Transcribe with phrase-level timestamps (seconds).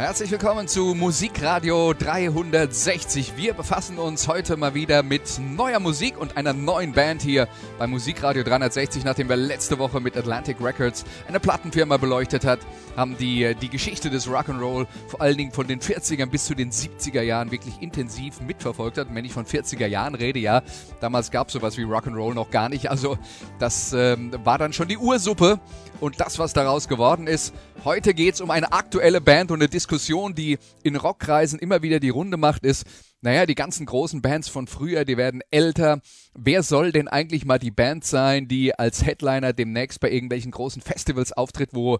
[0.00, 3.36] Herzlich willkommen zu Musikradio 360.
[3.36, 7.86] Wir befassen uns heute mal wieder mit neuer Musik und einer neuen Band hier bei
[7.86, 12.60] Musikradio 360, nachdem wir letzte Woche mit Atlantic Records eine Plattenfirma beleuchtet hat,
[12.96, 16.72] haben die die Geschichte des Rock'n'Roll vor allen Dingen von den 40ern bis zu den
[16.72, 19.14] 70er Jahren wirklich intensiv mitverfolgt hat.
[19.14, 20.62] Wenn ich von 40er Jahren rede, ja,
[21.00, 22.90] damals gab es sowas wie Rock'n'Roll noch gar nicht.
[22.90, 23.18] Also
[23.58, 25.60] das ähm, war dann schon die Ursuppe
[26.00, 27.52] und das, was daraus geworden ist.
[27.84, 31.98] Heute geht es um eine aktuelle Band und eine Diskussion, die in Rockkreisen immer wieder
[31.98, 32.84] die Runde macht, ist,
[33.22, 36.02] naja, die ganzen großen Bands von früher, die werden älter.
[36.34, 40.82] Wer soll denn eigentlich mal die Band sein, die als Headliner demnächst bei irgendwelchen großen
[40.82, 41.98] Festivals auftritt, wo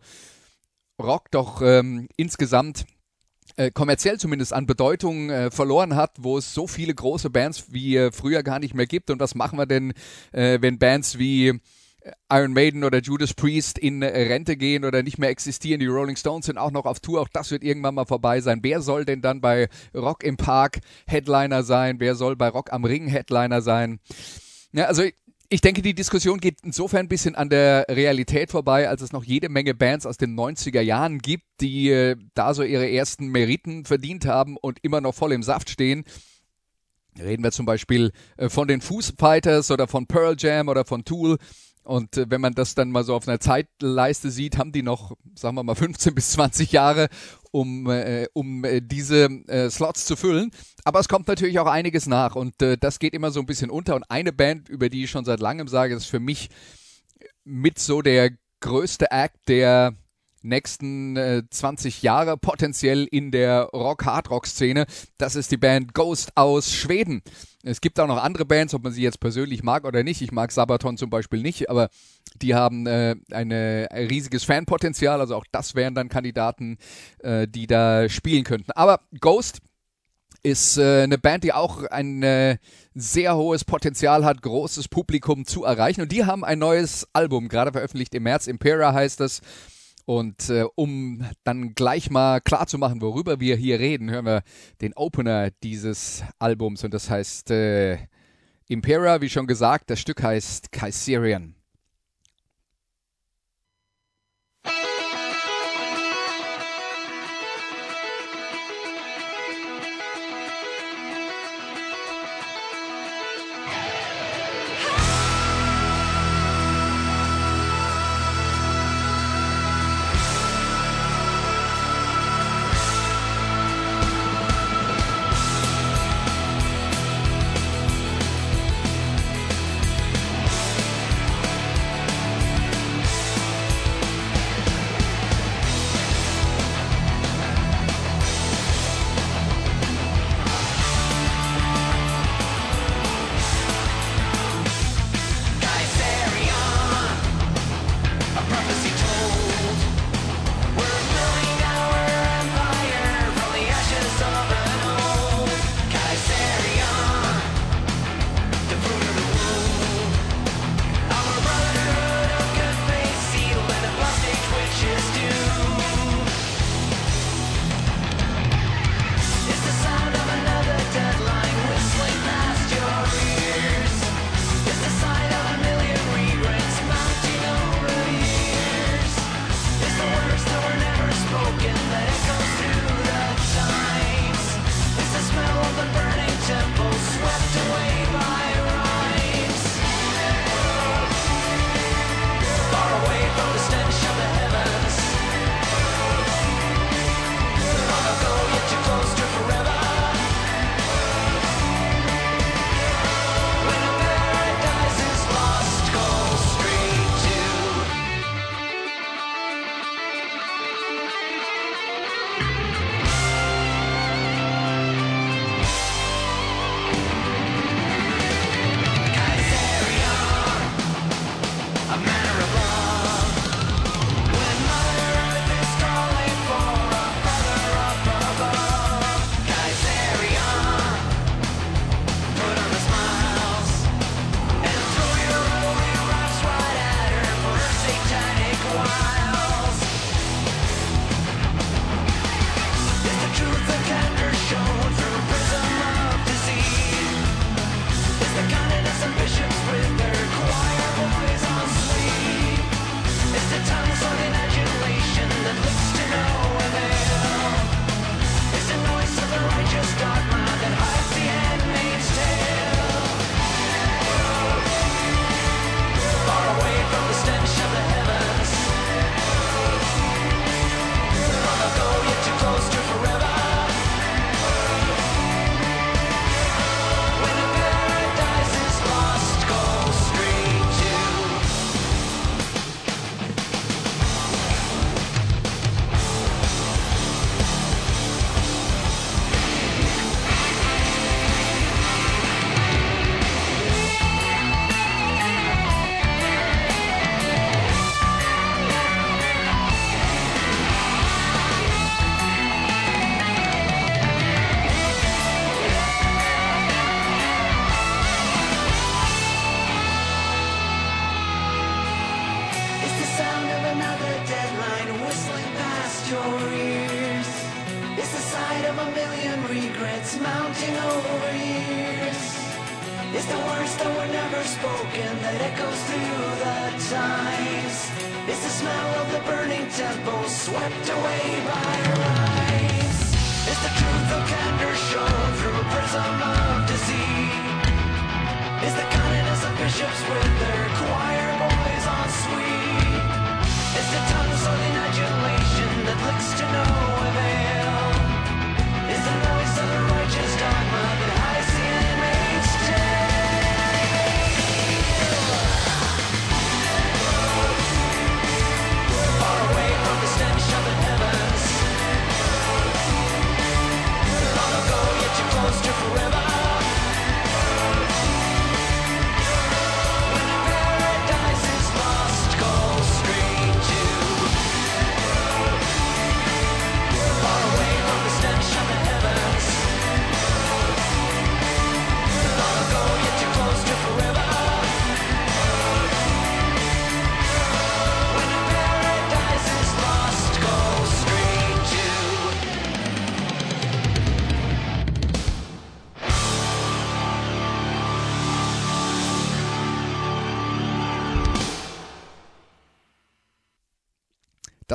[1.00, 2.84] Rock doch ähm, insgesamt
[3.56, 7.96] äh, kommerziell zumindest an Bedeutung äh, verloren hat, wo es so viele große Bands wie
[7.96, 9.08] äh, früher gar nicht mehr gibt.
[9.08, 9.94] Und was machen wir denn,
[10.32, 11.58] äh, wenn Bands wie
[12.30, 15.80] Iron Maiden oder Judas Priest in Rente gehen oder nicht mehr existieren.
[15.80, 17.20] Die Rolling Stones sind auch noch auf Tour.
[17.20, 18.60] Auch das wird irgendwann mal vorbei sein.
[18.62, 22.00] Wer soll denn dann bei Rock im Park Headliner sein?
[22.00, 24.00] Wer soll bei Rock am Ring Headliner sein?
[24.72, 25.02] Ja, also
[25.52, 29.24] ich denke, die Diskussion geht insofern ein bisschen an der Realität vorbei, als es noch
[29.24, 33.84] jede Menge Bands aus den 90er Jahren gibt, die äh, da so ihre ersten Meriten
[33.84, 36.04] verdient haben und immer noch voll im Saft stehen.
[37.18, 41.36] Reden wir zum Beispiel äh, von den Fußfighters oder von Pearl Jam oder von Tool.
[41.82, 45.16] Und äh, wenn man das dann mal so auf einer Zeitleiste sieht, haben die noch,
[45.34, 47.08] sagen wir mal, 15 bis 20 Jahre,
[47.50, 50.50] um, äh, um äh, diese äh, Slots zu füllen.
[50.84, 53.70] Aber es kommt natürlich auch einiges nach und äh, das geht immer so ein bisschen
[53.70, 53.96] unter.
[53.96, 56.50] Und eine Band, über die ich schon seit langem sage, ist für mich
[57.44, 59.94] mit so der größte Act, der
[60.42, 64.86] nächsten äh, 20 Jahre potenziell in der Rock-Hard-Rock-Szene.
[65.18, 67.22] Das ist die Band Ghost aus Schweden.
[67.62, 70.22] Es gibt auch noch andere Bands, ob man sie jetzt persönlich mag oder nicht.
[70.22, 71.90] Ich mag Sabaton zum Beispiel nicht, aber
[72.36, 75.20] die haben äh, ein riesiges Fanpotenzial.
[75.20, 76.78] Also auch das wären dann Kandidaten,
[77.18, 78.72] äh, die da spielen könnten.
[78.72, 79.60] Aber Ghost
[80.42, 82.56] ist äh, eine Band, die auch ein äh,
[82.94, 86.00] sehr hohes Potenzial hat, großes Publikum zu erreichen.
[86.00, 88.46] Und die haben ein neues Album gerade veröffentlicht im März.
[88.46, 89.40] Impera heißt das.
[90.10, 94.42] Und äh, um dann gleich mal klar zu machen, worüber wir hier reden, hören wir
[94.80, 97.96] den Opener dieses Albums und das heißt äh,
[98.66, 101.54] Impera, wie schon gesagt, das Stück heißt Kaiserian.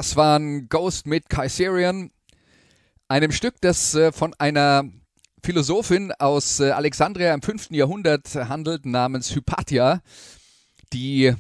[0.06, 2.12] Das waren Ghost mit Kaiserian,
[3.07, 4.84] einem Stück, das äh, von einer
[5.44, 7.72] Philosophin aus äh, Alexandria im 5.
[7.72, 10.04] Jahrhundert handelt, namens Hypatia,
[10.94, 11.34] die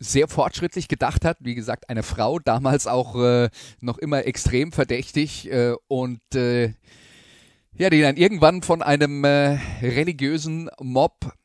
[0.00, 1.36] sehr fortschrittlich gedacht hat.
[1.38, 3.50] Wie gesagt, eine Frau, damals auch äh,
[3.80, 5.48] noch immer extrem verdächtig
[5.86, 11.36] und ja, die dann irgendwann von einem religiösen Mob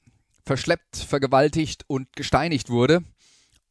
[0.44, 3.04] verschleppt, vergewaltigt und gesteinigt wurde.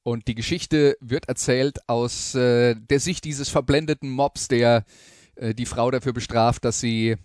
[0.03, 4.85] Und die Geschichte wird erzählt aus äh, der Sicht dieses verblendeten Mobs, der
[5.37, 7.17] äh, die Frau dafür bestraft, dass sie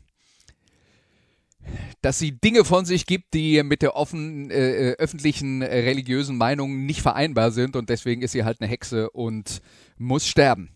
[2.01, 6.37] dass sie Dinge von sich gibt, die mit der offen äh, äh, öffentlichen äh, religiösen
[6.37, 9.61] Meinung nicht vereinbar sind und deswegen ist sie halt eine Hexe und
[9.97, 10.69] muss sterben.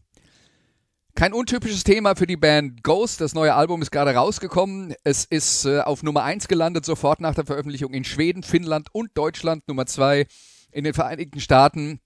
[1.14, 3.20] Kein untypisches Thema für die Band Ghost.
[3.20, 4.94] Das neue Album ist gerade rausgekommen.
[5.04, 9.12] Es ist äh, auf Nummer 1 gelandet, sofort nach der Veröffentlichung in Schweden, Finnland und
[9.16, 9.68] Deutschland.
[9.68, 10.26] Nummer 2
[10.72, 12.00] in den Vereinigten Staaten,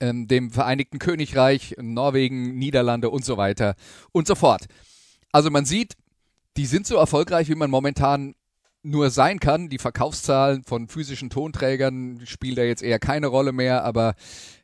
[0.00, 3.74] ähm, dem Vereinigten Königreich, Norwegen, Niederlande und so weiter
[4.12, 4.66] und so fort.
[5.32, 5.94] Also man sieht,
[6.56, 8.34] die sind so erfolgreich, wie man momentan
[8.84, 9.68] nur sein kann.
[9.68, 14.14] Die Verkaufszahlen von physischen Tonträgern spielen da jetzt eher keine Rolle mehr, aber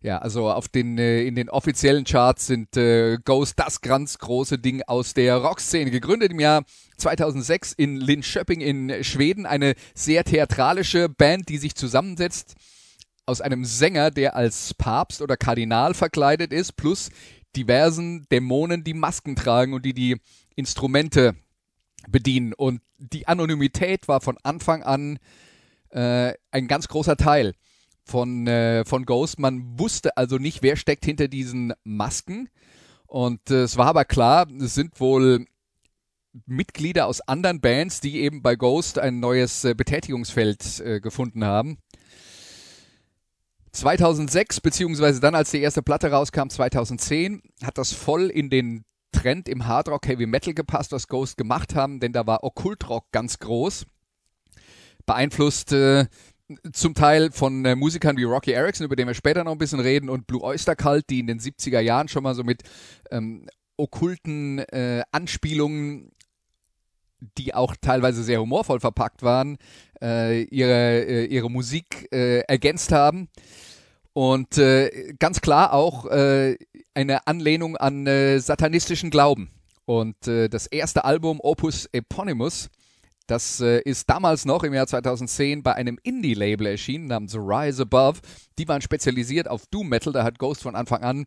[0.02, 4.59] ja, also auf den äh, in den offiziellen Charts sind äh, Ghost das ganz große
[4.59, 5.90] Ding aus der Rockszene.
[5.90, 6.64] Gegründet im Jahr
[6.99, 12.54] 2006 in Linköping in Schweden, eine sehr theatralische Band, die sich zusammensetzt
[13.26, 17.10] aus einem Sänger, der als Papst oder Kardinal verkleidet ist, plus
[17.56, 20.20] diversen Dämonen, die Masken tragen und die die
[20.56, 21.34] Instrumente
[22.08, 22.52] bedienen.
[22.52, 25.18] Und die Anonymität war von Anfang an
[25.90, 27.54] äh, ein ganz großer Teil
[28.04, 29.38] von, äh, von Ghost.
[29.38, 32.48] Man wusste also nicht, wer steckt hinter diesen Masken.
[33.06, 35.46] Und äh, es war aber klar, es sind wohl
[36.46, 41.78] Mitglieder aus anderen Bands, die eben bei Ghost ein neues äh, Betätigungsfeld äh, gefunden haben.
[43.72, 49.48] 2006, beziehungsweise dann, als die erste Platte rauskam, 2010, hat das voll in den Trend
[49.48, 53.86] im Hardrock Heavy Metal gepasst, was Ghost gemacht haben, denn da war Okkultrock ganz groß.
[55.06, 56.06] Beeinflusst äh,
[56.72, 59.80] zum Teil von äh, Musikern wie Rocky Erickson, über den wir später noch ein bisschen
[59.80, 62.62] reden, und Blue Oyster Cult, die in den 70er Jahren schon mal so mit
[63.10, 63.46] ähm,
[63.76, 66.12] okkulten äh, Anspielungen,
[67.38, 69.58] die auch teilweise sehr humorvoll verpackt waren,
[70.02, 73.28] äh, ihre, äh, ihre Musik äh, ergänzt haben.
[74.12, 76.56] Und äh, ganz klar auch äh,
[76.94, 79.50] eine Anlehnung an äh, satanistischen Glauben.
[79.84, 82.68] Und äh, das erste Album Opus Eponymous,
[83.26, 88.20] das äh, ist damals noch im Jahr 2010 bei einem Indie-Label erschienen namens Rise Above.
[88.58, 91.26] Die waren spezialisiert auf Doom Metal, da hat Ghost von Anfang an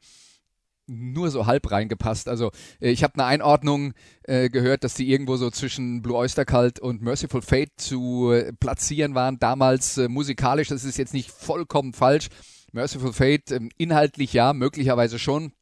[0.87, 2.27] nur so halb reingepasst.
[2.27, 6.45] Also äh, ich habe eine Einordnung äh, gehört, dass die irgendwo so zwischen Blue Oyster
[6.45, 9.39] Cult und Merciful Fate zu äh, platzieren waren.
[9.39, 12.27] Damals äh, musikalisch, das ist jetzt nicht vollkommen falsch.
[12.71, 15.53] Merciful Fate ähm, inhaltlich ja, möglicherweise schon.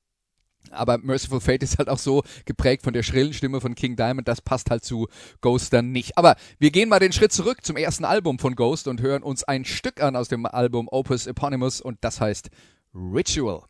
[0.69, 4.27] Aber Merciful Fate ist halt auch so geprägt von der schrillen Stimme von King Diamond,
[4.27, 5.07] das passt halt zu
[5.41, 6.17] Ghost dann nicht.
[6.17, 9.43] Aber wir gehen mal den Schritt zurück zum ersten Album von Ghost und hören uns
[9.43, 12.49] ein Stück an aus dem Album Opus Eponymous und das heißt
[12.93, 13.63] Ritual.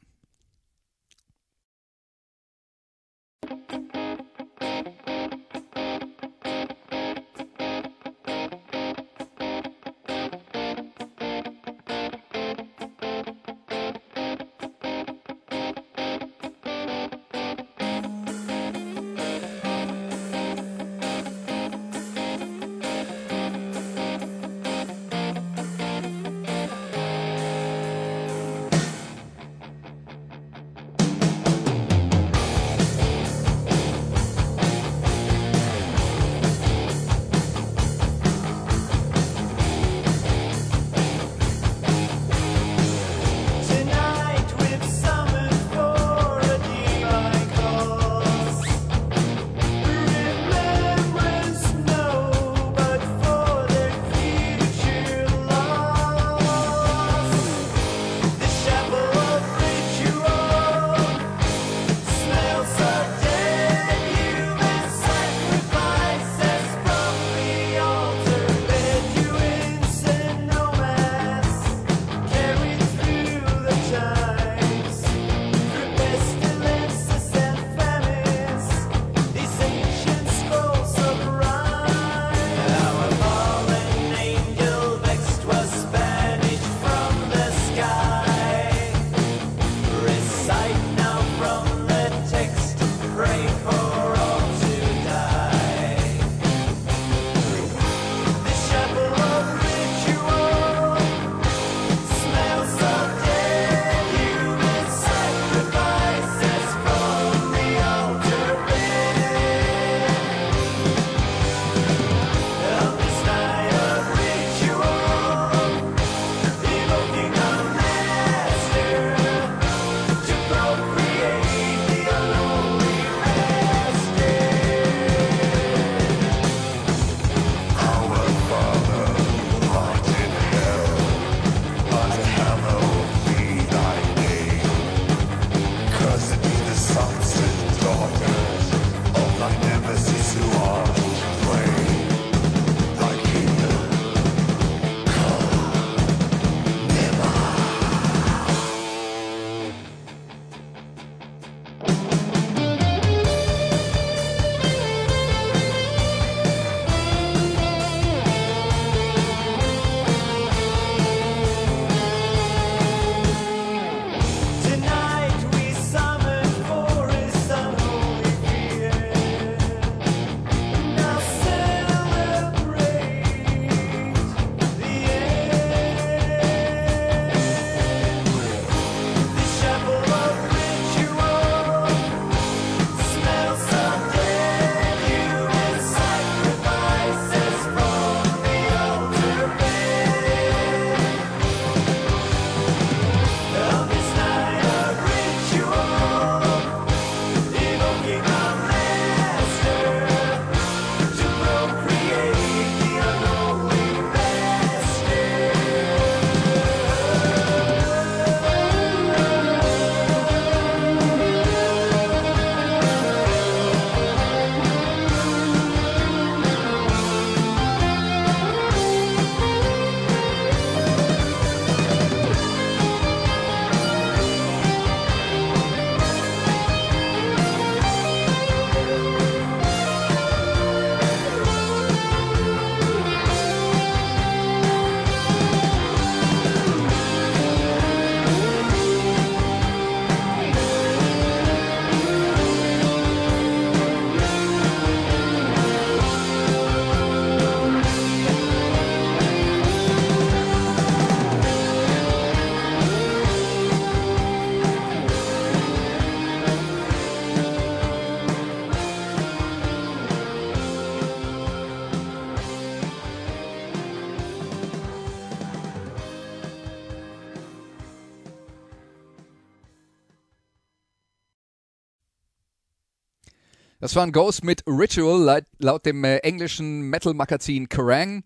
[273.91, 278.24] Das war ein Ghost mit Ritual laut, laut dem äh, englischen Metal-Magazin Kerrang.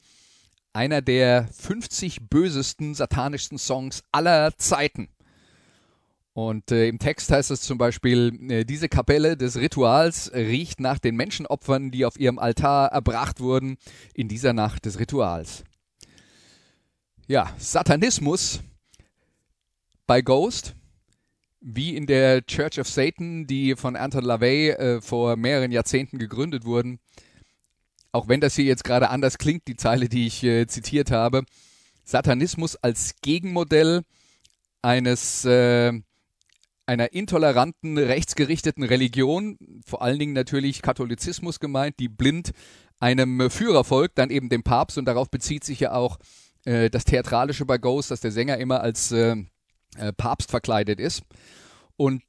[0.73, 5.09] Einer der 50 bösesten, satanischsten Songs aller Zeiten.
[6.33, 10.99] Und äh, im Text heißt es zum Beispiel, äh, diese Kapelle des Rituals riecht nach
[10.99, 13.77] den Menschenopfern, die auf ihrem Altar erbracht wurden
[14.13, 15.63] in dieser Nacht des Rituals.
[17.25, 18.59] Ja, Satanismus
[20.05, 20.75] bei Ghost
[21.67, 26.63] wie in der Church of Satan, die von Anton LaVey äh, vor mehreren Jahrzehnten gegründet
[26.63, 26.99] wurden.
[28.11, 31.43] Auch wenn das hier jetzt gerade anders klingt, die Zeile, die ich äh, zitiert habe.
[32.03, 34.03] Satanismus als Gegenmodell
[34.83, 35.91] eines äh,
[36.85, 39.57] einer intoleranten, rechtsgerichteten Religion,
[39.87, 42.51] vor allen Dingen natürlich Katholizismus gemeint, die blind
[42.99, 46.19] einem Führer folgt, dann eben dem Papst und darauf bezieht sich ja auch
[46.65, 49.11] äh, das Theatralische bei Ghost, dass der Sänger immer als
[49.97, 51.23] äh, Papst verkleidet ist.
[51.97, 52.21] Und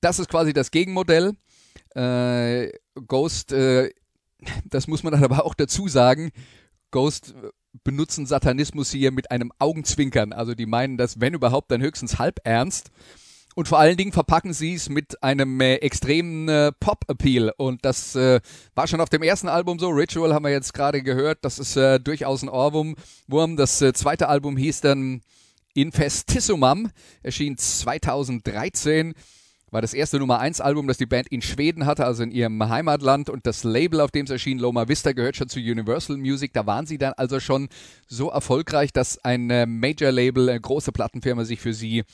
[0.00, 1.32] das ist quasi das Gegenmodell.
[1.94, 2.72] Äh,
[3.06, 3.90] Ghost, äh,
[4.64, 6.30] das muss man dann aber auch dazu sagen,
[6.90, 7.34] Ghost
[7.84, 10.32] benutzen Satanismus hier mit einem Augenzwinkern.
[10.32, 12.90] Also die meinen das, wenn überhaupt, dann höchstens halb ernst.
[13.54, 17.52] Und vor allen Dingen verpacken sie es mit einem äh, extremen äh, Pop-Appeal.
[17.56, 18.40] Und das äh,
[18.74, 19.90] war schon auf dem ersten Album so.
[19.90, 21.38] Ritual haben wir jetzt gerade gehört.
[21.42, 22.96] Das ist äh, durchaus ein Ohrwurm.
[23.56, 25.20] Das äh, zweite Album hieß dann
[25.74, 26.90] Infestissumam
[27.22, 29.14] erschien 2013,
[29.72, 32.68] war das erste Nummer 1 Album, das die Band in Schweden hatte, also in ihrem
[32.68, 36.52] Heimatland und das Label, auf dem es erschien, Loma Vista, gehört schon zu Universal Music.
[36.52, 37.70] Da waren sie dann also schon
[38.06, 42.04] so erfolgreich, dass ein äh, Major Label, eine große Plattenfirma sich für sie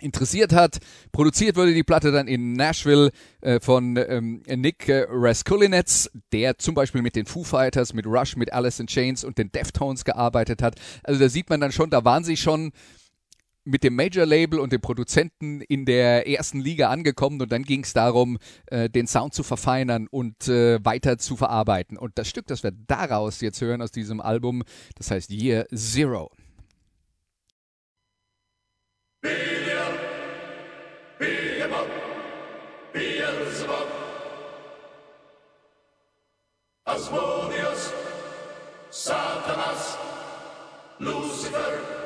[0.00, 0.78] interessiert hat.
[1.12, 3.10] Produziert wurde die Platte dann in Nashville
[3.40, 8.36] äh, von ähm, Nick äh, Raskulinetz, der zum Beispiel mit den Foo Fighters, mit Rush,
[8.36, 10.76] mit Alice in Chains und den Deftones gearbeitet hat.
[11.02, 12.72] Also da sieht man dann schon, da waren sie schon
[13.64, 17.92] mit dem Major-Label und dem Produzenten in der ersten Liga angekommen und dann ging es
[17.92, 21.96] darum, äh, den Sound zu verfeinern und äh, weiter zu verarbeiten.
[21.96, 24.62] Und das Stück, das wir daraus jetzt hören aus diesem Album,
[24.96, 26.30] das heißt Year Zero.
[36.90, 37.92] Asmodeus,
[38.90, 39.96] Satanás,
[40.98, 41.99] Lúcifer.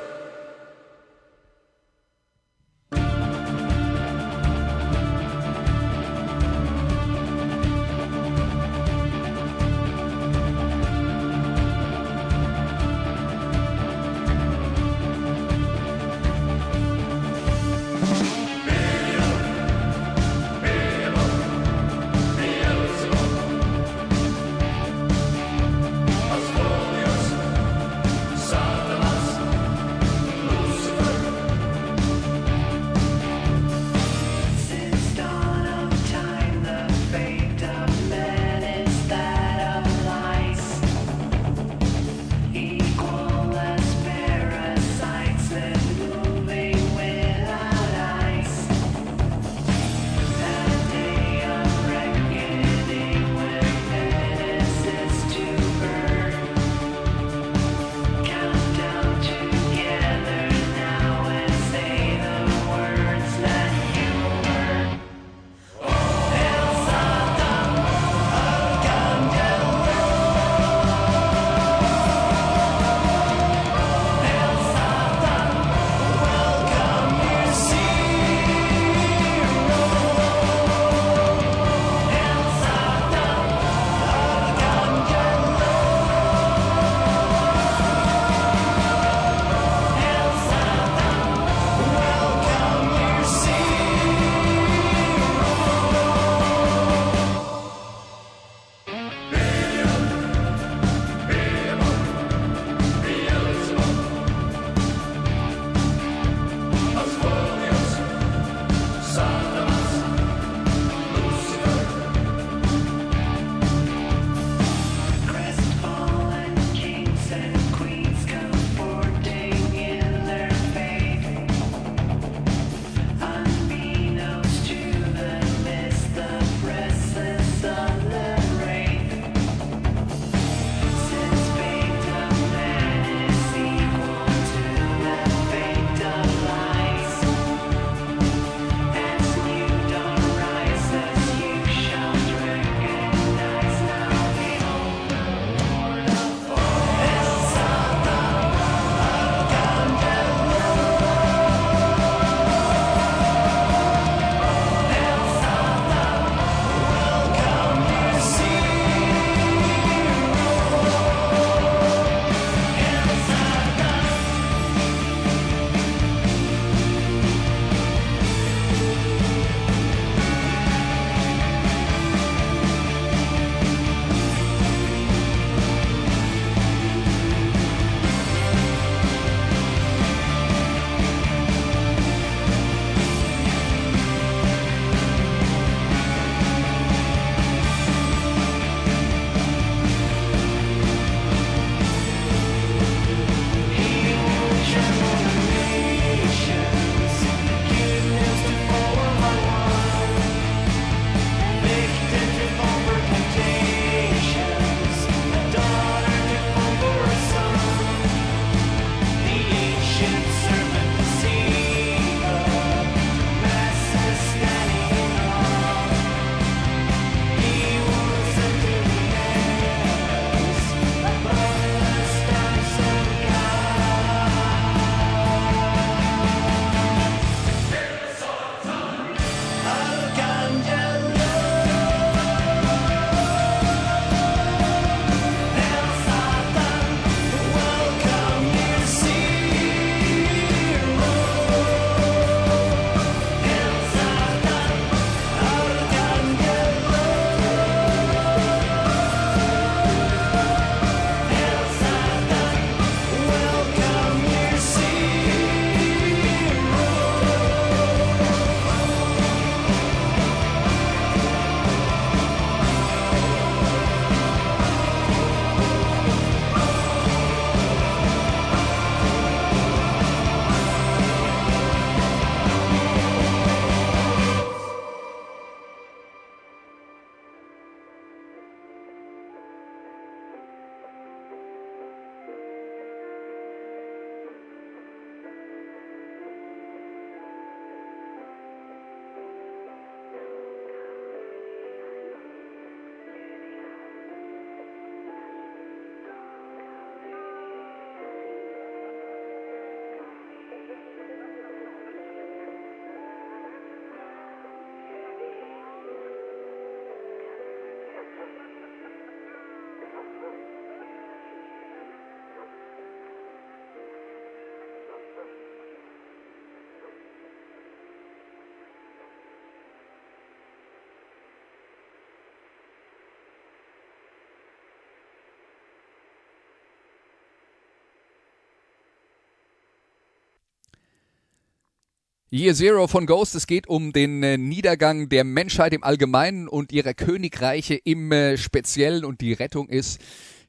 [332.35, 333.33] Year Zero von Ghost.
[333.33, 338.35] Es geht um den äh, Niedergang der Menschheit im Allgemeinen und ihrer Königreiche im äh,
[338.35, 340.01] Speziellen und die Rettung ist,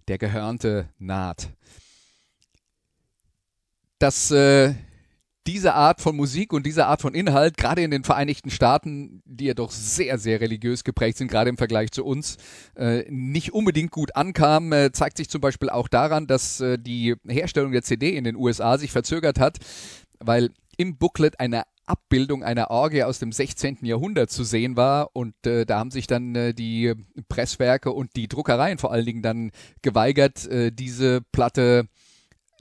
[0.08, 1.50] der Gehörnte naht.
[4.00, 4.74] Dass äh,
[5.46, 9.44] diese Art von Musik und diese Art von Inhalt, gerade in den Vereinigten Staaten, die
[9.44, 12.36] ja doch sehr, sehr religiös geprägt sind, gerade im Vergleich zu uns,
[12.74, 17.14] äh, nicht unbedingt gut ankam, äh, zeigt sich zum Beispiel auch daran, dass äh, die
[17.28, 19.58] Herstellung der CD in den USA sich verzögert hat,
[20.18, 23.78] weil im Booklet eine Abbildung einer Orgie aus dem 16.
[23.82, 26.94] Jahrhundert zu sehen war und äh, da haben sich dann äh, die
[27.28, 29.50] Presswerke und die Druckereien vor allen Dingen dann
[29.82, 31.88] geweigert, äh, diese Platte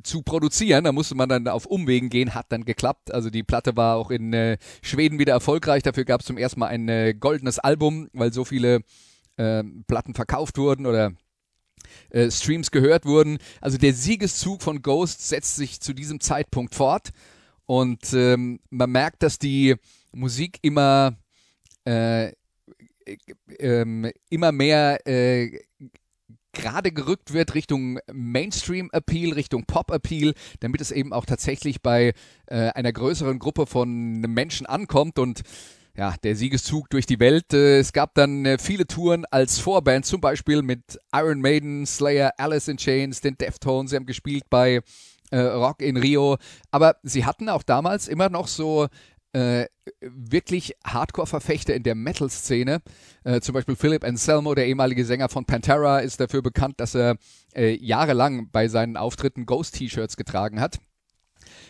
[0.03, 0.83] zu produzieren.
[0.83, 3.11] Da musste man dann auf Umwegen gehen, hat dann geklappt.
[3.11, 5.83] Also die Platte war auch in äh, Schweden wieder erfolgreich.
[5.83, 8.81] Dafür gab es zum ersten Mal ein äh, goldenes Album, weil so viele
[9.37, 11.13] äh, Platten verkauft wurden oder
[12.09, 13.37] äh, Streams gehört wurden.
[13.61, 17.09] Also der Siegeszug von Ghost setzt sich zu diesem Zeitpunkt fort.
[17.65, 19.75] Und ähm, man merkt, dass die
[20.11, 21.17] Musik immer,
[21.85, 22.31] äh,
[23.05, 25.59] äh, immer mehr äh,
[26.55, 32.13] gerade gerückt wird Richtung Mainstream-Appeal, Richtung Pop-Appeal, damit es eben auch tatsächlich bei
[32.47, 35.41] äh, einer größeren Gruppe von Menschen ankommt und
[35.97, 37.53] ja, der Siegeszug durch die Welt.
[37.53, 42.33] Äh, es gab dann äh, viele Touren als Vorband, zum Beispiel mit Iron Maiden, Slayer,
[42.37, 43.91] Alice in Chains, den Deftones.
[43.91, 44.81] Sie haben gespielt bei
[45.31, 46.37] äh, Rock in Rio.
[46.71, 48.87] Aber sie hatten auch damals immer noch so
[49.33, 49.67] äh,
[49.99, 52.81] wirklich Hardcore-Verfechter in der Metal-Szene.
[53.25, 57.17] Äh, zum Beispiel Philip Anselmo, der ehemalige Sänger von Pantera, ist dafür bekannt, dass er
[57.53, 60.79] äh, jahrelang bei seinen Auftritten Ghost-T-Shirts getragen hat.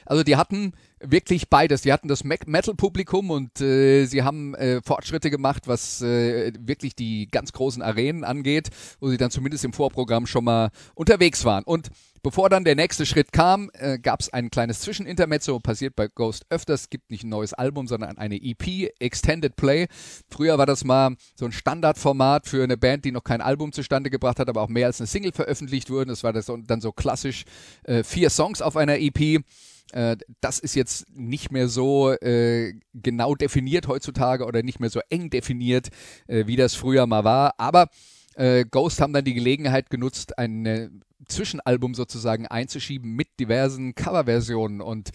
[0.06, 1.82] Also die hatten wirklich beides.
[1.82, 7.28] Die hatten das Metal-Publikum und äh, sie haben äh, Fortschritte gemacht, was äh, wirklich die
[7.28, 11.64] ganz großen Arenen angeht, wo sie dann zumindest im Vorprogramm schon mal unterwegs waren.
[11.64, 11.90] Und
[12.26, 16.48] Bevor dann der nächste Schritt kam, äh, gab es ein kleines Zwischenintermezzo, passiert bei Ghost
[16.50, 19.86] öfters, Es gibt nicht ein neues Album, sondern eine EP, Extended Play.
[20.28, 24.10] Früher war das mal so ein Standardformat für eine Band, die noch kein Album zustande
[24.10, 26.10] gebracht hat, aber auch mehr als eine Single veröffentlicht wurden.
[26.10, 27.46] Das war das dann so klassisch
[27.84, 29.44] äh, vier Songs auf einer EP.
[29.92, 35.00] Äh, das ist jetzt nicht mehr so äh, genau definiert heutzutage oder nicht mehr so
[35.10, 35.90] eng definiert,
[36.28, 37.54] äh, wie das früher mal war.
[37.58, 37.90] Aber
[38.36, 44.82] äh, Ghost haben dann die Gelegenheit genutzt, ein Zwischenalbum sozusagen einzuschieben mit diversen Coverversionen.
[44.82, 45.12] Und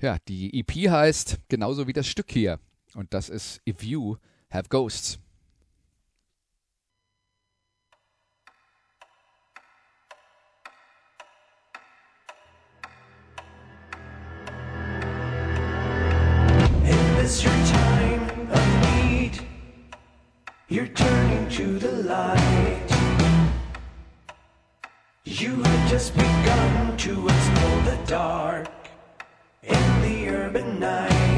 [0.00, 2.58] ja, die EP heißt genauso wie das Stück hier.
[2.94, 4.16] Und das ist If You
[4.50, 5.18] Have Ghosts.
[17.22, 19.38] Is your time of need?
[20.68, 22.88] You're turning to the light.
[25.24, 28.68] You have just begun to explore the dark
[29.62, 31.31] in the urban night.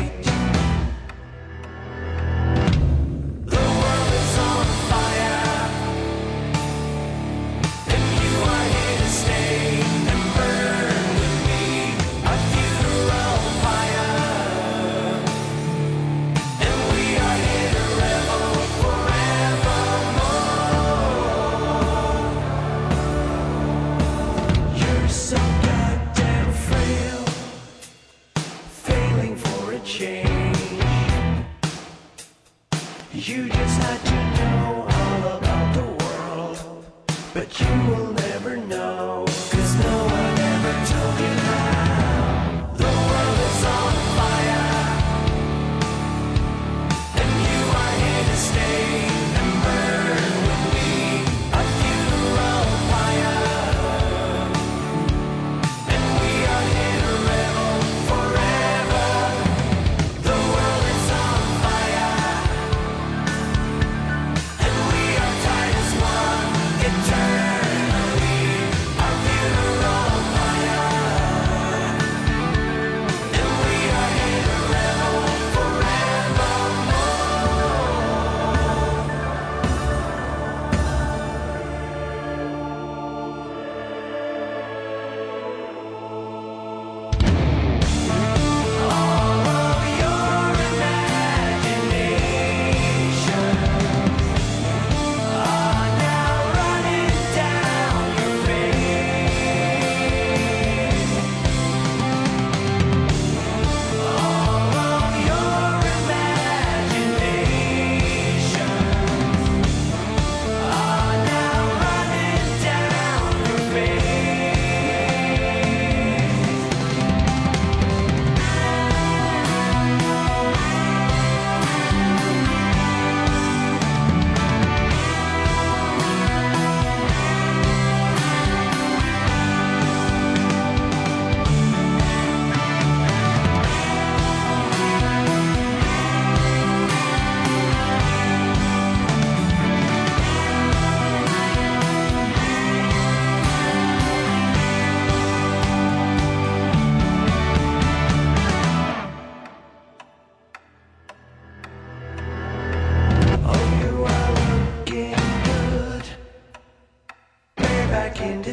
[37.60, 38.13] You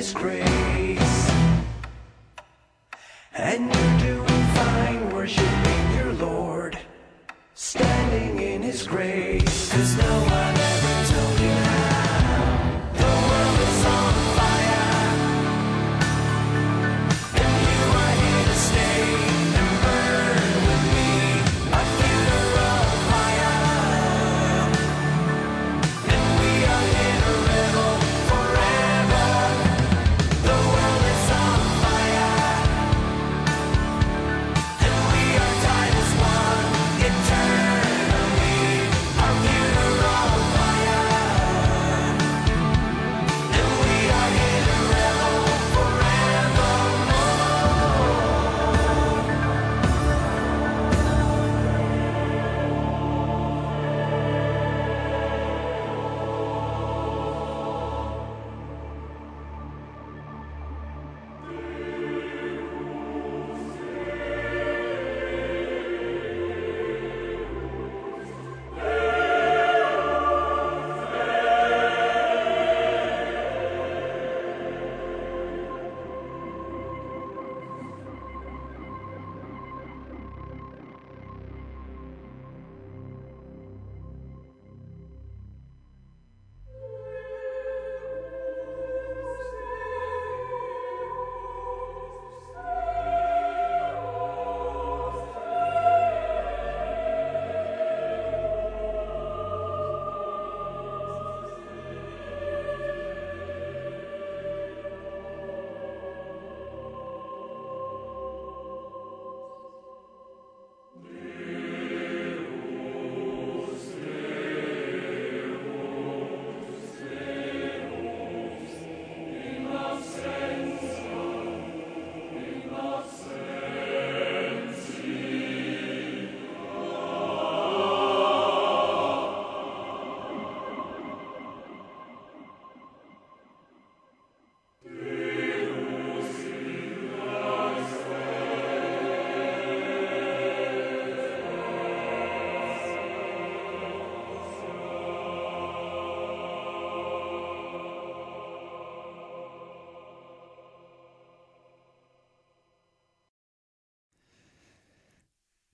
[0.01, 0.80] disgrace.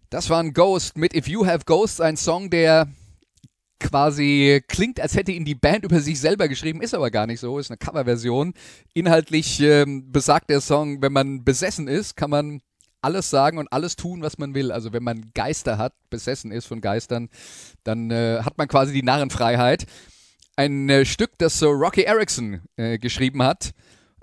[0.09, 2.87] Das war ein Ghost mit If You Have Ghosts, ein Song, der
[3.79, 7.41] quasi klingt, als hätte ihn die Band über sich selber geschrieben, ist aber gar nicht
[7.41, 8.53] so, ist eine Coverversion.
[8.93, 12.61] Inhaltlich ähm, besagt der Song, wenn man besessen ist, kann man
[13.01, 14.71] alles sagen und alles tun, was man will.
[14.71, 17.29] Also wenn man Geister hat, besessen ist von Geistern,
[17.83, 19.85] dann äh, hat man quasi die Narrenfreiheit.
[20.55, 23.71] Ein äh, Stück, das so Rocky Erickson äh, geschrieben hat,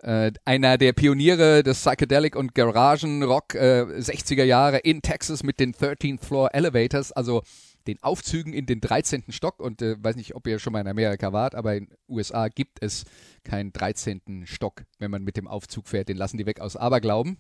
[0.05, 5.73] äh, einer der Pioniere des Psychedelic und Garagenrock äh, 60er Jahre in Texas mit den
[5.73, 7.43] 13th Floor Elevators, also
[7.87, 9.25] den Aufzügen in den 13.
[9.31, 9.61] Stock.
[9.61, 12.83] Und äh, weiß nicht, ob ihr schon mal in Amerika wart, aber in USA gibt
[12.83, 13.05] es
[13.45, 14.45] keinen 13.
[14.45, 16.11] Stock, wenn man mit dem Aufzug fährt.
[16.11, 17.39] Den lassen die weg aus Aberglauben.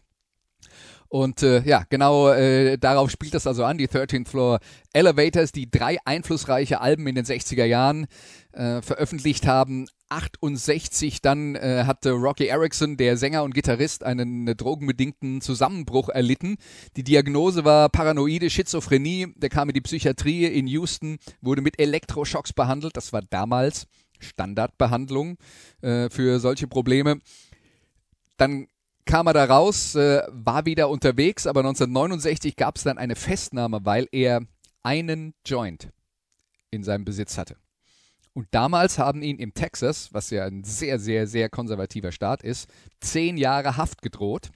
[1.09, 4.59] Und äh, ja, genau äh, darauf spielt das also an, die 13th Floor
[4.95, 8.07] Elevators, die drei einflussreiche Alben in den 60er Jahren
[8.53, 9.87] äh, veröffentlicht haben.
[10.15, 16.57] 68 dann äh, hatte Rocky Erickson, der Sänger und Gitarrist, einen äh, drogenbedingten Zusammenbruch erlitten.
[16.97, 19.35] Die Diagnose war paranoide Schizophrenie.
[19.37, 22.97] Der kam in die Psychiatrie in Houston, wurde mit Elektroschocks behandelt.
[22.97, 23.87] Das war damals
[24.21, 25.37] Standardbehandlung
[25.83, 27.19] äh, für solche Probleme.
[28.37, 28.69] Dann
[29.05, 33.81] kam er da raus, äh, war wieder unterwegs, aber 1969 gab es dann eine Festnahme,
[33.85, 34.43] weil er
[34.83, 35.91] einen Joint
[36.71, 37.57] in seinem Besitz hatte.
[38.35, 42.69] Und damals haben ihn im Texas, was ja ein sehr, sehr, sehr konservativer Staat ist,
[43.01, 44.51] zehn Jahre Haft gedroht,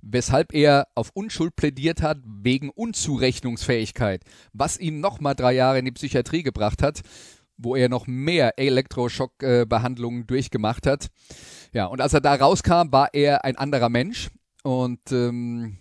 [0.00, 5.92] weshalb er auf Unschuld plädiert hat wegen Unzurechnungsfähigkeit, was ihn nochmal drei Jahre in die
[5.92, 7.02] Psychiatrie gebracht hat,
[7.56, 11.08] wo er noch mehr Elektroschockbehandlungen durchgemacht hat.
[11.72, 14.30] Ja, und als er da rauskam, war er ein anderer Mensch
[14.62, 15.76] und ähm,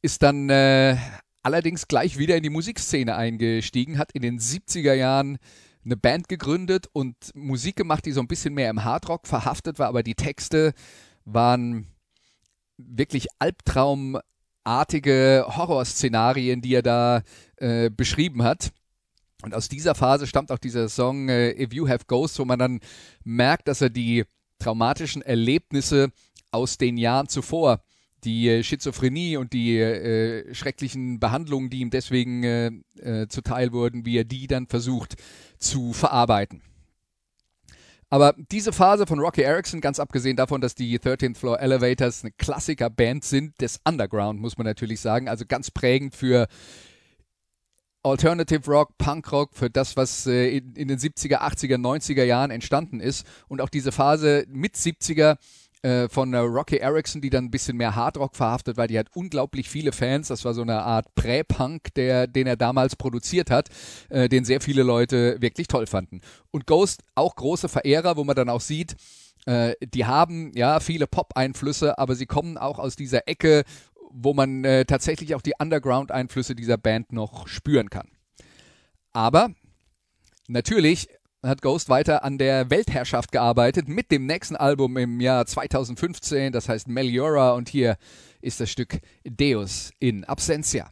[0.00, 0.96] ist dann äh,
[1.44, 5.38] allerdings gleich wieder in die Musikszene eingestiegen, hat in den 70er Jahren
[5.84, 9.88] eine Band gegründet und Musik gemacht, die so ein bisschen mehr im Hardrock verhaftet war,
[9.88, 10.72] aber die Texte
[11.24, 11.86] waren
[12.78, 17.22] wirklich albtraumartige Horrorszenarien, die er da
[17.56, 18.72] äh, beschrieben hat.
[19.42, 22.58] Und aus dieser Phase stammt auch dieser Song äh, If You Have Ghosts, wo man
[22.58, 22.80] dann
[23.22, 24.24] merkt, dass er die
[24.58, 26.10] traumatischen Erlebnisse
[26.50, 27.82] aus den Jahren zuvor,
[28.24, 32.70] die äh, Schizophrenie und die äh, schrecklichen Behandlungen, die ihm deswegen äh,
[33.00, 35.14] äh, zuteil wurden, wie er die dann versucht
[35.58, 36.62] zu verarbeiten.
[38.10, 42.32] Aber diese Phase von Rocky Erickson, ganz abgesehen davon, dass die 13th Floor Elevators eine
[42.32, 46.46] Klassikerband sind des Underground, muss man natürlich sagen, also ganz prägend für
[48.04, 52.50] Alternative Rock, Punk Rock, für das, was äh, in, in den 70er, 80er, 90er Jahren
[52.50, 53.26] entstanden ist.
[53.48, 55.36] Und auch diese Phase mit 70er
[55.84, 58.86] äh, von äh, Rocky Erickson, die dann ein bisschen mehr Hardrock verhaftet war.
[58.86, 60.28] Die hat unglaublich viele Fans.
[60.28, 63.68] Das war so eine Art Prä-Punk, den er damals produziert hat,
[64.08, 66.22] äh, den sehr viele Leute wirklich toll fanden.
[66.50, 68.96] Und Ghost auch große Verehrer, wo man dann auch sieht,
[69.44, 73.64] äh, die haben ja viele Pop-Einflüsse, aber sie kommen auch aus dieser Ecke,
[74.10, 78.08] wo man äh, tatsächlich auch die Underground-Einflüsse dieser Band noch spüren kann.
[79.12, 79.50] Aber
[80.48, 81.08] natürlich
[81.44, 86.68] hat Ghost weiter an der Weltherrschaft gearbeitet mit dem nächsten Album im Jahr 2015, das
[86.68, 87.96] heißt Meliora und hier
[88.40, 90.90] ist das Stück Deus in Absentia.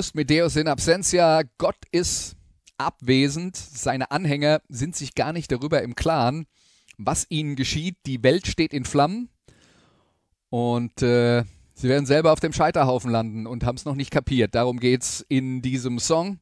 [0.00, 2.34] Ghost mit Deus in Absentia, Gott ist
[2.78, 6.46] abwesend, seine Anhänger sind sich gar nicht darüber im Klaren,
[6.96, 7.98] was ihnen geschieht.
[8.06, 9.28] Die Welt steht in Flammen
[10.48, 11.44] und äh,
[11.74, 14.54] sie werden selber auf dem Scheiterhaufen landen und haben es noch nicht kapiert.
[14.54, 16.38] Darum geht es in diesem Song.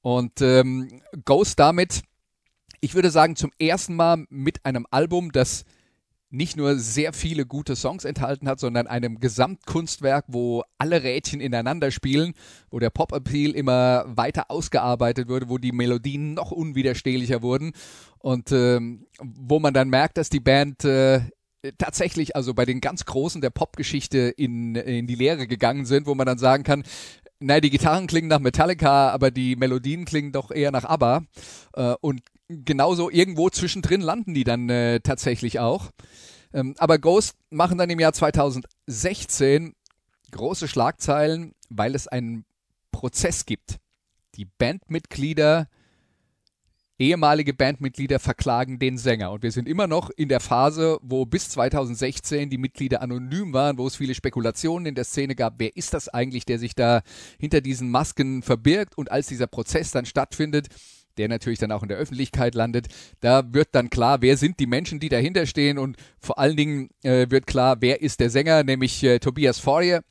[0.00, 2.02] Und ähm, Ghost damit,
[2.80, 5.64] ich würde sagen, zum ersten Mal mit einem Album, das
[6.32, 11.90] nicht nur sehr viele gute Songs enthalten hat, sondern einem Gesamtkunstwerk, wo alle Rädchen ineinander
[11.90, 12.32] spielen,
[12.70, 17.72] wo der Pop-Appeal immer weiter ausgearbeitet wurde, wo die Melodien noch unwiderstehlicher wurden.
[18.18, 21.20] Und ähm, wo man dann merkt, dass die Band äh,
[21.78, 26.14] tatsächlich also bei den ganz Großen der Popgeschichte in, in die Lehre gegangen sind, wo
[26.14, 26.82] man dann sagen kann,
[27.42, 31.22] naja, die Gitarren klingen nach Metallica, aber die Melodien klingen doch eher nach ABBA.
[31.74, 35.90] Äh, und genauso irgendwo zwischendrin landen die dann äh, tatsächlich auch.
[36.52, 39.74] Ähm, aber Ghost machen dann im Jahr 2016
[40.30, 42.44] große Schlagzeilen, weil es einen
[42.90, 43.78] Prozess gibt.
[44.36, 45.68] Die Bandmitglieder
[47.02, 49.32] ehemalige Bandmitglieder verklagen den Sänger.
[49.32, 53.76] Und wir sind immer noch in der Phase, wo bis 2016 die Mitglieder anonym waren,
[53.76, 57.02] wo es viele Spekulationen in der Szene gab, wer ist das eigentlich, der sich da
[57.38, 58.96] hinter diesen Masken verbirgt.
[58.96, 60.68] Und als dieser Prozess dann stattfindet,
[61.18, 62.86] der natürlich dann auch in der Öffentlichkeit landet,
[63.20, 66.88] da wird dann klar, wer sind die Menschen, die dahinter stehen und vor allen Dingen
[67.02, 70.02] äh, wird klar, wer ist der Sänger, nämlich äh, Tobias Fourier,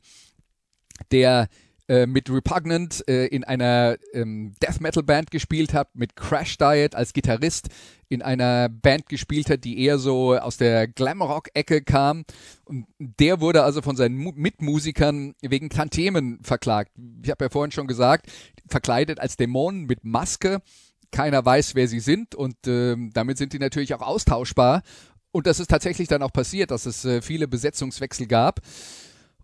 [1.10, 1.48] der
[1.92, 6.94] äh, mit Repugnant äh, in einer ähm, Death Metal Band gespielt hat, mit Crash Diet
[6.94, 7.68] als Gitarrist
[8.08, 12.24] in einer Band gespielt hat, die eher so aus der Glamrock-Ecke kam.
[12.64, 16.92] Und der wurde also von seinen Mu Mitmusikern wegen Tantemen verklagt.
[17.22, 18.24] Ich habe ja vorhin schon gesagt,
[18.68, 20.62] verkleidet als Dämonen mit Maske.
[21.10, 24.82] Keiner weiß, wer sie sind und äh, damit sind die natürlich auch austauschbar.
[25.30, 28.60] Und das ist tatsächlich dann auch passiert, dass es äh, viele Besetzungswechsel gab.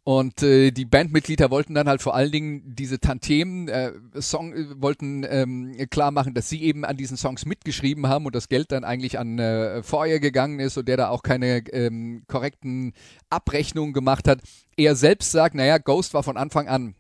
[0.09, 4.81] Und äh, die Bandmitglieder wollten dann halt vor allen Dingen diese Tantemen äh, Song äh,
[4.81, 8.73] wollten ähm, klar machen, dass sie eben an diesen Songs mitgeschrieben haben und das Geld
[8.73, 12.95] dann eigentlich an äh, Feuer gegangen ist und der da auch keine ähm, korrekten
[13.29, 14.41] Abrechnungen gemacht hat.
[14.79, 16.95] Er selbst sagt, naja, Ghost war von Anfang an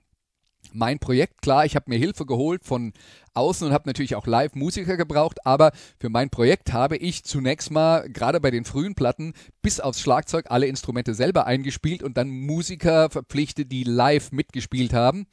[0.75, 1.43] mein Projekt.
[1.43, 2.93] Klar, ich habe mir Hilfe geholt von
[3.35, 8.09] außen und habe natürlich auch Live-Musiker gebraucht, aber für mein Projekt habe ich zunächst mal,
[8.11, 13.11] gerade bei den frühen Platten, bis aufs Schlagzeug alle Instrumente selber eingespielt und dann Musiker
[13.11, 15.27] verpflichtet, die live mitgespielt haben.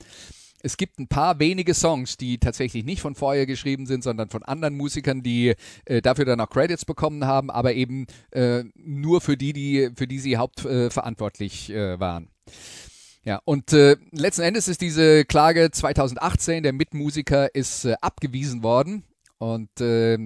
[0.65, 4.41] Es gibt ein paar wenige Songs, die tatsächlich nicht von vorher geschrieben sind, sondern von
[4.41, 5.53] anderen Musikern, die
[5.85, 10.07] äh, dafür dann auch Credits bekommen haben, aber eben äh, nur für die, die für
[10.07, 12.29] die sie hauptverantwortlich äh, waren.
[13.25, 19.03] Ja, und äh, letzten Endes ist diese Klage 2018, der Mitmusiker ist äh, abgewiesen worden.
[19.39, 20.17] Und äh,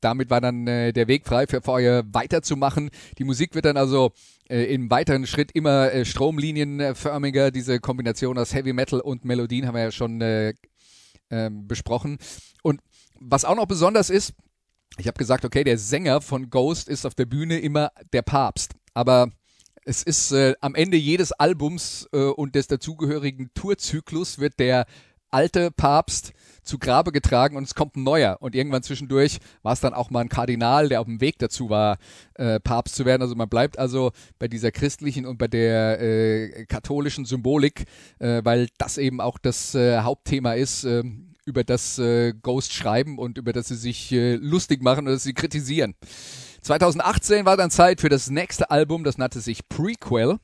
[0.00, 2.90] damit war dann äh, der Weg frei für Feuer weiterzumachen.
[3.16, 4.10] Die Musik wird dann also
[4.48, 7.52] äh, im weiteren Schritt immer äh, stromlinienförmiger.
[7.52, 10.52] Diese Kombination aus Heavy Metal und Melodien haben wir ja schon äh,
[11.30, 12.18] äh, besprochen.
[12.62, 12.80] Und
[13.20, 14.34] was auch noch besonders ist,
[14.98, 18.74] ich habe gesagt, okay, der Sänger von Ghost ist auf der Bühne immer der Papst.
[18.94, 19.30] Aber
[19.88, 24.84] es ist äh, am Ende jedes Albums äh, und des dazugehörigen Tourzyklus wird der
[25.30, 26.32] alte Papst
[26.62, 28.36] zu Grabe getragen und es kommt ein neuer.
[28.40, 31.70] Und irgendwann zwischendurch war es dann auch mal ein Kardinal, der auf dem Weg dazu
[31.70, 31.96] war,
[32.34, 33.22] äh, Papst zu werden.
[33.22, 37.84] Also man bleibt also bei dieser christlichen und bei der äh, katholischen Symbolik,
[38.18, 41.02] äh, weil das eben auch das äh, Hauptthema ist, äh,
[41.46, 45.32] über das äh, Ghost schreiben und über das sie sich äh, lustig machen oder sie
[45.32, 45.94] kritisieren.
[46.62, 50.38] 2018 war dann Zeit für das nächste Album, das nannte sich Prequel.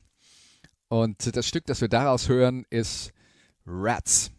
[0.87, 3.11] Und das Stück, das wir daraus hören, ist
[3.65, 4.31] Rats.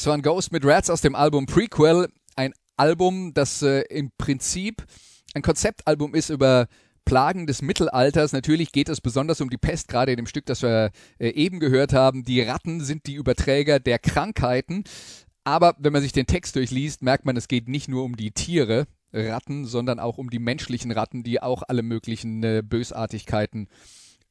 [0.00, 2.08] Das war ein Ghost mit Rats aus dem Album Prequel.
[2.34, 4.82] Ein Album, das äh, im Prinzip
[5.34, 6.68] ein Konzeptalbum ist über
[7.04, 8.32] Plagen des Mittelalters.
[8.32, 11.60] Natürlich geht es besonders um die Pest, gerade in dem Stück, das wir äh, eben
[11.60, 12.24] gehört haben.
[12.24, 14.84] Die Ratten sind die Überträger der Krankheiten.
[15.44, 18.30] Aber wenn man sich den Text durchliest, merkt man, es geht nicht nur um die
[18.30, 23.68] Tiere, Ratten, sondern auch um die menschlichen Ratten, die auch alle möglichen äh, Bösartigkeiten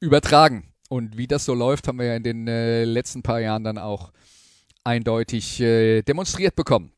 [0.00, 0.72] übertragen.
[0.88, 3.78] Und wie das so läuft, haben wir ja in den äh, letzten paar Jahren dann
[3.78, 4.10] auch
[4.84, 6.92] eindeutig äh, demonstriert bekommen.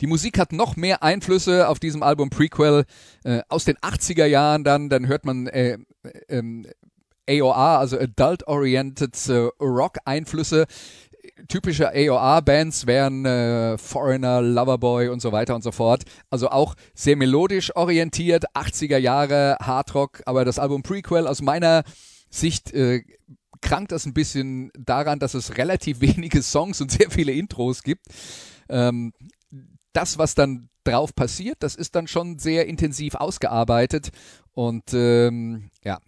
[0.00, 2.84] Die Musik hat noch mehr Einflüsse auf diesem Album Prequel
[3.24, 5.78] äh, aus den 80er Jahren dann, dann hört man äh,
[6.28, 6.62] äh,
[7.28, 10.66] AOR, also Adult Oriented äh, Rock Einflüsse.
[11.48, 16.04] Typische AOR-Bands wären äh, Foreigner, Loverboy und so weiter und so fort.
[16.30, 21.82] Also auch sehr melodisch orientiert, 80er Jahre Hardrock, aber das Album Prequel aus meiner
[22.30, 23.02] Sicht äh,
[23.60, 28.06] krankt das ein bisschen daran, dass es relativ wenige Songs und sehr viele Intros gibt.
[28.68, 29.12] Ähm,
[29.92, 34.10] das, was dann drauf passiert, das ist dann schon sehr intensiv ausgearbeitet
[34.52, 35.98] und ähm, ja,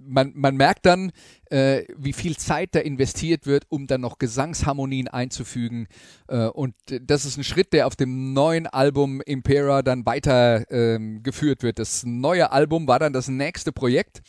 [0.00, 1.12] man, man merkt dann,
[1.50, 5.86] äh, wie viel Zeit da investiert wird, um dann noch Gesangsharmonien einzufügen.
[6.28, 11.22] Äh, und das ist ein Schritt, der auf dem neuen Album Impera dann weiter ähm,
[11.24, 11.78] wird.
[11.78, 14.22] Das neue Album war dann das nächste Projekt.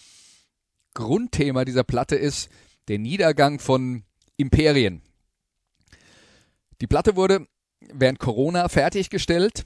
[0.93, 2.49] Grundthema dieser Platte ist
[2.87, 4.03] der Niedergang von
[4.37, 5.01] Imperien.
[6.81, 7.47] Die Platte wurde
[7.93, 9.65] während Corona fertiggestellt.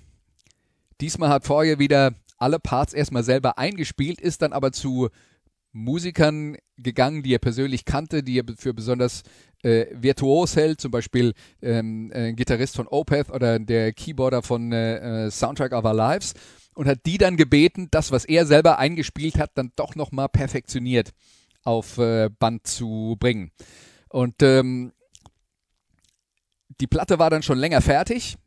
[1.02, 5.10] Diesmal hat vorher wieder alle Parts erstmal selber eingespielt, ist dann aber zu
[5.72, 9.24] Musikern gegangen, die er persönlich kannte, die er für besonders
[9.64, 15.26] äh, virtuos hält, zum Beispiel ähm, ein Gitarrist von Opeth oder der Keyboarder von äh,
[15.26, 16.34] äh, Soundtrack of Our Lives
[16.74, 21.14] und hat die dann gebeten, das, was er selber eingespielt hat, dann doch nochmal perfektioniert
[21.68, 23.52] auf äh, Band zu bringen.
[24.08, 24.94] Und ähm,
[26.80, 28.38] die Platte war dann schon länger fertig,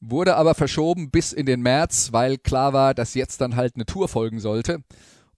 [0.00, 3.84] wurde aber verschoben bis in den März, weil klar war, dass jetzt dann halt eine
[3.84, 4.82] Tour folgen sollte.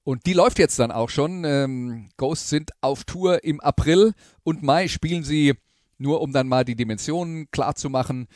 [0.04, 1.44] Und die läuft jetzt dann auch schon.
[1.44, 4.12] Ähm, Ghosts sind auf Tour im April
[4.44, 5.54] und Mai spielen sie,
[5.98, 8.28] nur um dann mal die Dimensionen klar zu machen,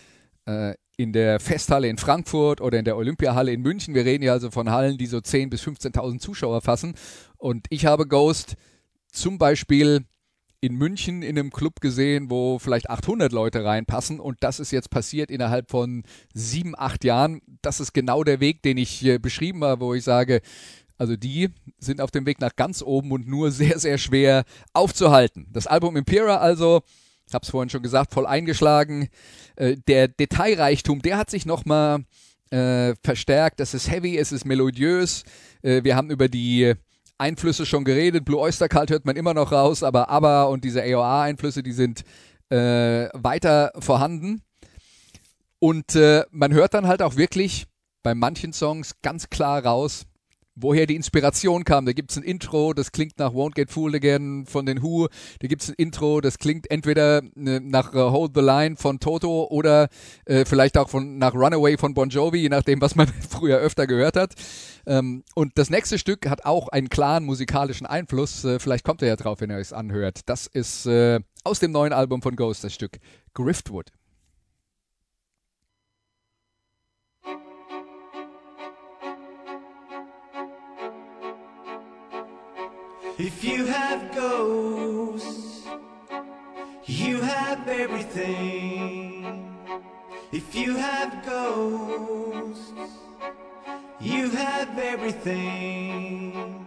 [0.47, 3.95] äh, in der Festhalle in Frankfurt oder in der Olympiahalle in München.
[3.95, 6.95] Wir reden ja also von Hallen, die so 10.000 bis 15.000 Zuschauer fassen.
[7.38, 8.57] Und ich habe Ghost
[9.11, 10.05] zum Beispiel
[10.61, 14.90] in München in einem Club gesehen, wo vielleicht 800 Leute reinpassen und das ist jetzt
[14.90, 17.40] passiert innerhalb von sieben, acht Jahren.
[17.62, 20.40] Das ist genau der Weg, den ich beschrieben habe, wo ich sage,
[20.99, 25.49] also die sind auf dem Weg nach ganz oben und nur sehr, sehr schwer aufzuhalten.
[25.51, 26.82] Das Album Impera also,
[27.27, 29.09] ich habe es vorhin schon gesagt, voll eingeschlagen.
[29.57, 32.05] Äh, der Detailreichtum, der hat sich nochmal
[32.51, 33.61] äh, verstärkt.
[33.61, 35.25] Das ist heavy, es ist melodiös.
[35.62, 36.75] Äh, wir haben über die
[37.18, 38.25] Einflüsse schon geredet.
[38.25, 42.03] Blue Oyster Cult hört man immer noch raus, aber ABBA und diese AOR-Einflüsse, die sind
[42.51, 44.43] äh, weiter vorhanden.
[45.59, 47.66] Und äh, man hört dann halt auch wirklich
[48.03, 50.07] bei manchen Songs ganz klar raus,
[50.55, 51.86] woher die Inspiration kam.
[51.86, 55.09] Da gibt es ein Intro, das klingt nach Won't Get Fooled Again von den Who.
[55.40, 59.00] Da gibt es ein Intro, das klingt entweder äh, nach äh, Hold the Line von
[59.00, 59.88] Toto oder
[60.24, 63.86] äh, vielleicht auch von, nach Runaway von Bon Jovi, je nachdem, was man früher öfter
[63.86, 64.34] gehört hat.
[64.86, 68.44] Ähm, und das nächste Stück hat auch einen klaren musikalischen Einfluss.
[68.44, 70.20] Äh, vielleicht kommt er ja drauf, wenn ihr es anhört.
[70.26, 72.98] Das ist äh, aus dem neuen Album von Ghost das Stück
[73.34, 73.90] Griftwood.
[83.25, 85.62] If you have ghosts,
[86.87, 89.57] you have everything.
[90.33, 92.73] If you have ghosts,
[94.01, 96.66] you have everything.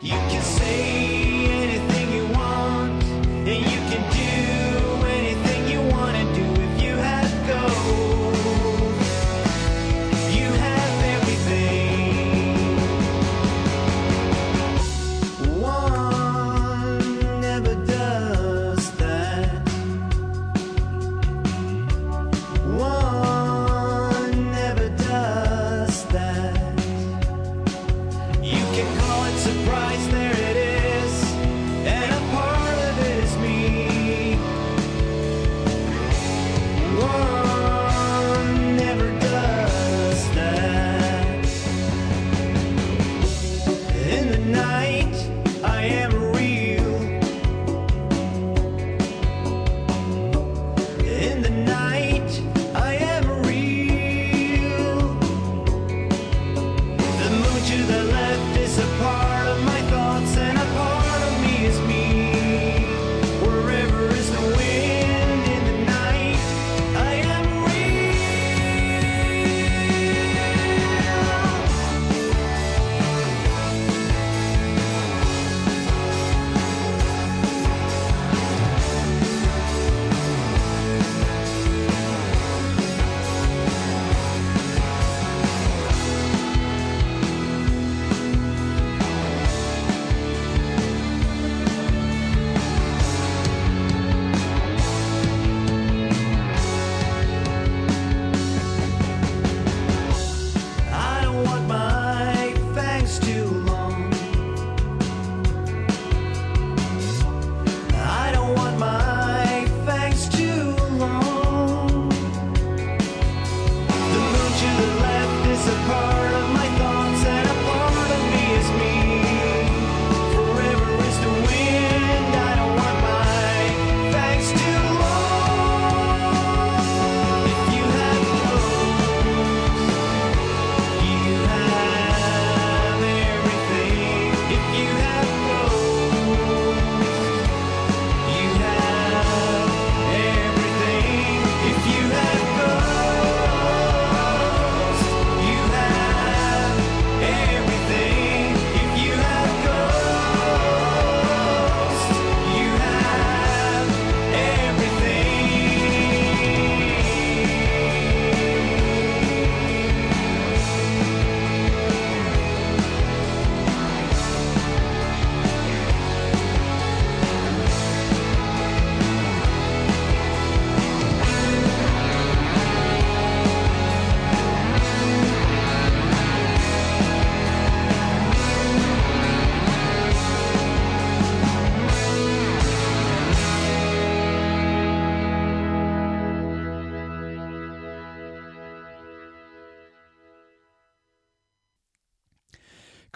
[0.00, 0.84] You can say
[1.64, 3.04] anything you want,
[3.50, 3.89] and you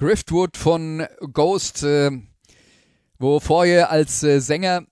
[0.04, 2.10] Griftwood von Ghost, äh,
[3.18, 4.84] wo vorher als äh, Sänger,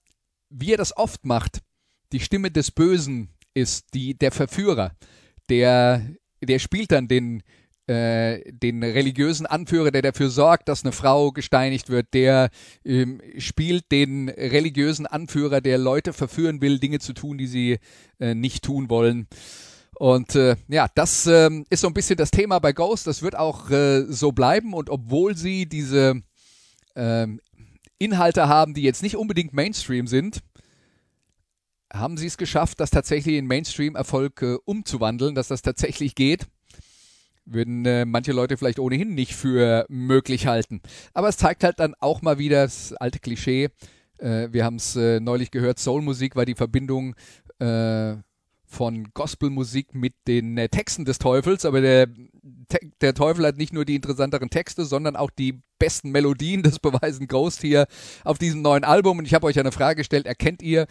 [0.48, 1.60] wie er das oft macht,
[2.12, 4.92] die Stimme des Bösen ist, die, der Verführer,
[5.50, 6.00] der,
[6.40, 7.42] der spielt dann den,
[7.88, 12.48] äh, den religiösen Anführer, der dafür sorgt, dass eine Frau gesteinigt wird, der
[12.82, 17.78] ähm, spielt den religiösen Anführer, der Leute verführen will, Dinge zu tun, die sie
[18.18, 19.28] äh, nicht tun wollen.
[19.96, 23.06] Und äh, ja, das ähm, ist so ein bisschen das Thema bei Ghost.
[23.06, 24.74] Das wird auch äh, so bleiben.
[24.74, 26.22] Und obwohl sie diese
[26.96, 27.40] ähm,
[27.98, 30.42] Inhalte haben, die jetzt nicht unbedingt Mainstream sind,
[31.92, 36.46] haben sie es geschafft, das tatsächlich in Mainstream-Erfolg äh, umzuwandeln, dass das tatsächlich geht.
[37.44, 40.80] Würden äh, manche Leute vielleicht ohnehin nicht für möglich halten.
[41.12, 43.68] Aber es zeigt halt dann auch mal wieder das alte Klischee.
[44.18, 47.14] Äh, wir haben es äh, neulich gehört, Soulmusik war die Verbindung
[47.58, 48.14] äh,
[48.72, 52.08] von Gospelmusik mit den äh, Texten des Teufels, aber der,
[53.00, 56.62] der Teufel hat nicht nur die interessanteren Texte, sondern auch die besten Melodien.
[56.62, 57.86] Das beweisen Ghost hier
[58.24, 59.18] auf diesem neuen Album.
[59.18, 60.86] Und ich habe euch eine Frage gestellt, erkennt ihr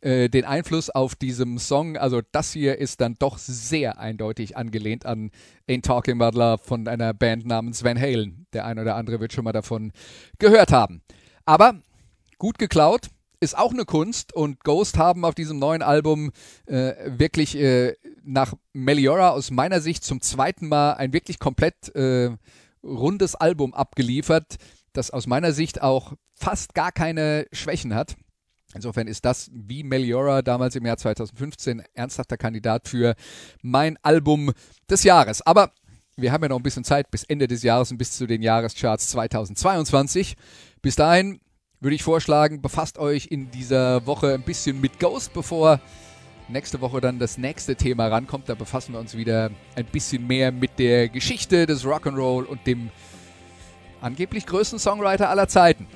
[0.00, 1.96] äh, den Einfluss auf diesem Song?
[1.96, 5.30] Also das hier ist dann doch sehr eindeutig angelehnt an
[5.68, 8.46] Ain't Talking About Love von einer Band namens Van Halen.
[8.52, 9.92] Der eine oder andere wird schon mal davon
[10.38, 11.02] gehört haben.
[11.46, 11.74] Aber
[12.38, 13.08] gut geklaut,
[13.44, 16.32] ist auch eine Kunst und Ghost haben auf diesem neuen Album
[16.66, 22.30] äh, wirklich äh, nach Meliora aus meiner Sicht zum zweiten Mal ein wirklich komplett äh,
[22.82, 24.56] rundes Album abgeliefert,
[24.92, 28.16] das aus meiner Sicht auch fast gar keine Schwächen hat.
[28.74, 33.14] Insofern ist das wie Meliora damals im Jahr 2015 ernsthafter Kandidat für
[33.62, 34.52] mein Album
[34.90, 35.42] des Jahres.
[35.42, 35.70] Aber
[36.16, 38.42] wir haben ja noch ein bisschen Zeit bis Ende des Jahres und bis zu den
[38.42, 40.36] Jahrescharts 2022.
[40.82, 41.40] Bis dahin
[41.80, 45.80] würde ich vorschlagen, befasst euch in dieser Woche ein bisschen mit Ghost, bevor
[46.48, 48.48] nächste Woche dann das nächste Thema rankommt.
[48.48, 52.90] Da befassen wir uns wieder ein bisschen mehr mit der Geschichte des Rock'n'Roll und dem
[54.00, 55.86] angeblich größten Songwriter aller Zeiten.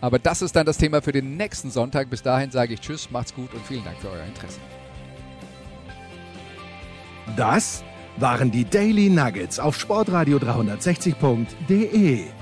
[0.00, 2.10] Aber das ist dann das Thema für den nächsten Sonntag.
[2.10, 4.58] Bis dahin sage ich Tschüss, macht's gut und vielen Dank für euer Interesse.
[7.36, 7.84] Das
[8.16, 12.41] waren die Daily Nuggets auf sportradio 360.de.